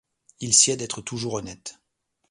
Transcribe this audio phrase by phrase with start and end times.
[0.39, 1.79] Il sied d’être toujours honnêtes